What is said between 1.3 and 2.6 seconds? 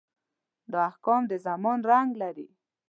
د زمان رنګ لري.